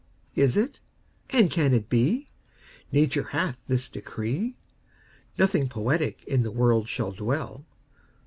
[0.33, 0.79] Is it,
[1.29, 2.25] and can it be,
[2.91, 4.55] Nature hath this decree,
[5.37, 7.67] Nothing poetic in the world shall dwell?